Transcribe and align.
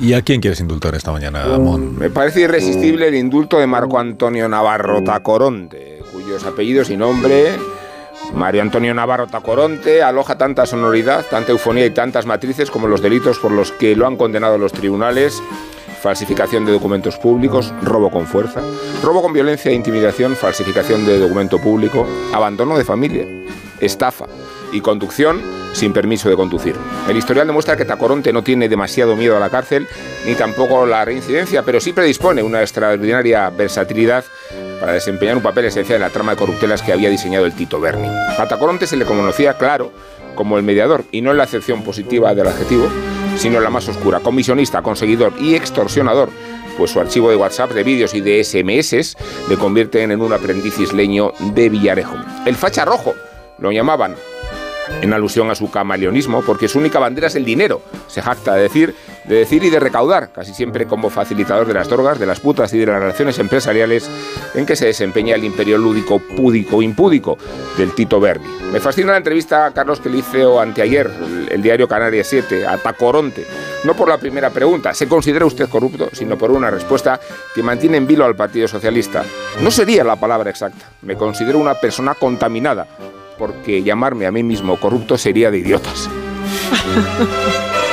¿Y 0.00 0.14
a 0.14 0.22
quién 0.22 0.40
quieres 0.40 0.60
indultar 0.60 0.94
esta 0.94 1.12
mañana, 1.12 1.44
Amón? 1.44 1.96
Me 1.98 2.10
parece 2.10 2.40
irresistible 2.40 3.08
el 3.08 3.14
indulto 3.14 3.58
de 3.58 3.66
Marco 3.66 3.98
Antonio 3.98 4.48
Navarro 4.48 5.02
Tacoronte, 5.02 6.02
cuyos 6.12 6.44
apellidos 6.44 6.90
y 6.90 6.96
nombre 6.96 7.52
Mario 8.32 8.62
Antonio 8.62 8.94
Navarro 8.94 9.26
Tacoronte 9.26 10.02
aloja 10.02 10.36
tanta 10.36 10.66
sonoridad, 10.66 11.24
tanta 11.30 11.52
eufonía 11.52 11.86
y 11.86 11.90
tantas 11.90 12.26
matrices 12.26 12.70
como 12.70 12.88
los 12.88 13.02
delitos 13.02 13.38
por 13.38 13.52
los 13.52 13.70
que 13.72 13.94
lo 13.94 14.06
han 14.06 14.16
condenado 14.16 14.58
los 14.58 14.72
tribunales. 14.72 15.42
Falsificación 16.02 16.66
de 16.66 16.72
documentos 16.72 17.16
públicos, 17.16 17.72
robo 17.82 18.10
con 18.10 18.26
fuerza, 18.26 18.60
robo 19.02 19.22
con 19.22 19.32
violencia 19.32 19.70
e 19.70 19.74
intimidación, 19.74 20.36
falsificación 20.36 21.06
de 21.06 21.18
documento 21.18 21.58
público, 21.58 22.06
abandono 22.34 22.76
de 22.76 22.84
familia, 22.84 23.24
estafa 23.80 24.26
y 24.70 24.80
conducción 24.80 25.40
sin 25.74 25.92
permiso 25.92 26.30
de 26.30 26.36
conducir. 26.36 26.74
El 27.08 27.16
historial 27.16 27.46
demuestra 27.46 27.76
que 27.76 27.84
Tacoronte 27.84 28.32
no 28.32 28.42
tiene 28.42 28.68
demasiado 28.68 29.16
miedo 29.16 29.36
a 29.36 29.40
la 29.40 29.50
cárcel 29.50 29.86
ni 30.26 30.34
tampoco 30.34 30.86
la 30.86 31.04
reincidencia, 31.04 31.62
pero 31.62 31.80
sí 31.80 31.92
predispone 31.92 32.42
una 32.42 32.62
extraordinaria 32.62 33.50
versatilidad 33.50 34.24
para 34.80 34.92
desempeñar 34.92 35.36
un 35.36 35.42
papel 35.42 35.66
esencial 35.66 35.96
en 35.96 36.02
la 36.02 36.10
trama 36.10 36.32
de 36.32 36.38
corruptelas 36.38 36.82
que 36.82 36.92
había 36.92 37.10
diseñado 37.10 37.46
el 37.46 37.54
Tito 37.54 37.80
Berni. 37.80 38.08
A 38.08 38.48
Tacoronte 38.48 38.86
se 38.86 38.96
le 38.96 39.04
conocía, 39.04 39.54
claro, 39.58 39.92
como 40.34 40.56
el 40.56 40.64
mediador, 40.64 41.04
y 41.10 41.20
no 41.20 41.30
en 41.30 41.38
la 41.38 41.44
acepción 41.44 41.82
positiva 41.82 42.34
del 42.34 42.48
adjetivo, 42.48 42.88
sino 43.36 43.60
la 43.60 43.70
más 43.70 43.88
oscura, 43.88 44.20
comisionista, 44.20 44.82
conseguidor 44.82 45.32
y 45.40 45.54
extorsionador, 45.54 46.30
pues 46.76 46.90
su 46.90 47.00
archivo 47.00 47.30
de 47.30 47.36
WhatsApp, 47.36 47.72
de 47.72 47.84
vídeos 47.84 48.14
y 48.14 48.20
de 48.20 48.42
SMS 48.42 49.16
le 49.48 49.56
convierten 49.56 50.10
en 50.10 50.20
un 50.20 50.32
aprendiz 50.32 50.78
isleño 50.78 51.32
de 51.54 51.68
Villarejo. 51.68 52.16
El 52.46 52.56
facha 52.56 52.84
rojo, 52.84 53.14
lo 53.58 53.70
llamaban, 53.70 54.16
en 55.00 55.12
alusión 55.12 55.50
a 55.50 55.54
su 55.54 55.70
camaleonismo, 55.70 56.42
porque 56.42 56.68
su 56.68 56.78
única 56.78 56.98
bandera 56.98 57.28
es 57.28 57.36
el 57.36 57.44
dinero, 57.44 57.82
se 58.06 58.22
jacta 58.22 58.54
de 58.54 58.62
decir, 58.62 58.94
de 59.24 59.36
decir 59.36 59.64
y 59.64 59.70
de 59.70 59.80
recaudar, 59.80 60.32
casi 60.32 60.54
siempre 60.54 60.86
como 60.86 61.10
facilitador 61.10 61.66
de 61.66 61.74
las 61.74 61.88
drogas, 61.88 62.18
de 62.18 62.26
las 62.26 62.40
putas 62.40 62.72
y 62.74 62.78
de 62.78 62.86
las 62.86 63.00
relaciones 63.00 63.38
empresariales 63.38 64.08
en 64.54 64.66
que 64.66 64.76
se 64.76 64.86
desempeña 64.86 65.34
el 65.34 65.44
imperio 65.44 65.78
lúdico, 65.78 66.18
púdico, 66.18 66.82
impúdico 66.82 67.38
del 67.76 67.92
Tito 67.92 68.20
Verdi. 68.20 68.48
Me 68.72 68.80
fascina 68.80 69.12
la 69.12 69.18
entrevista 69.18 69.66
a 69.66 69.70
Carlos 69.72 70.00
que 70.00 70.10
le 70.10 70.18
hizo 70.18 70.60
anteayer, 70.60 71.10
el, 71.24 71.48
el 71.50 71.62
diario 71.62 71.88
Canarias 71.88 72.26
7, 72.28 72.66
a 72.66 72.76
Tacoronte, 72.78 73.46
no 73.84 73.94
por 73.94 74.08
la 74.08 74.18
primera 74.18 74.50
pregunta, 74.50 74.94
¿se 74.94 75.06
considera 75.06 75.46
usted 75.46 75.68
corrupto?, 75.68 76.08
sino 76.12 76.38
por 76.38 76.50
una 76.50 76.70
respuesta 76.70 77.20
que 77.54 77.62
mantiene 77.62 77.98
en 77.98 78.06
vilo 78.06 78.24
al 78.24 78.34
Partido 78.34 78.66
Socialista. 78.66 79.24
No 79.60 79.70
sería 79.70 80.04
la 80.04 80.16
palabra 80.16 80.50
exacta, 80.50 80.86
me 81.02 81.16
considero 81.16 81.58
una 81.58 81.74
persona 81.74 82.14
contaminada, 82.14 82.86
porque 83.38 83.82
llamarme 83.82 84.26
a 84.26 84.32
mí 84.32 84.42
mismo 84.42 84.78
corrupto 84.78 85.18
sería 85.18 85.50
de 85.50 85.58
idiotas. 85.58 86.10